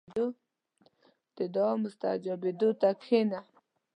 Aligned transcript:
•د 1.35 1.37
دعا 1.53 1.73
مستجابېدو 1.83 2.69
ته 2.81 2.89
کښېنه. 2.99 3.39